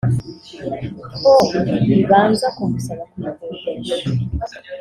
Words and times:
ko 1.19 1.33
bibanza 1.87 2.47
kumusaba 2.55 3.03
kuyikodesha 3.11 3.95